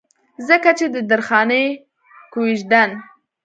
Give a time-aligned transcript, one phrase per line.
[0.47, 1.65] ځکه چې د درخانۍ
[2.33, 2.89] کويژدن